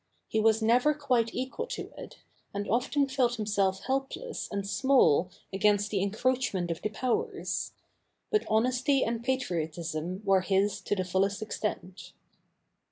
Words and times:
He 0.27 0.39
was 0.39 0.63
never 0.63 0.95
quite 0.95 1.29
equal 1.31 1.67
to 1.67 1.91
it, 1.95 2.17
and 2.55 2.67
often 2.67 3.07
felt 3.07 3.35
himself 3.35 3.81
helpless 3.81 4.49
and 4.51 4.67
small 4.67 5.29
against 5.53 5.91
the 5.91 6.01
encroachment 6.01 6.71
of 6.71 6.81
the 6.81 6.89
Powers. 6.89 7.73
But 8.31 8.43
honesty 8.49 9.03
and 9.03 9.23
patriotism 9.23 10.23
were 10.25 10.41
his 10.41 10.81
to 10.85 10.95
the 10.95 11.03
fullest 11.05 11.43
extent. 11.43 12.13